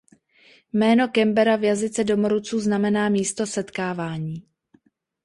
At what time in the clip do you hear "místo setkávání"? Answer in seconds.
3.09-4.43